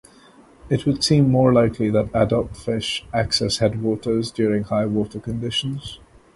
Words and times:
It 0.67 0.87
would 0.87 1.03
seem 1.03 1.29
more 1.29 1.53
likely 1.53 1.91
that 1.91 2.09
adult 2.15 2.57
fish 2.57 3.05
access 3.13 3.57
headwaters 3.59 4.31
during 4.31 4.63
high 4.63 4.87
water 4.87 5.19
conditions. 5.19 5.99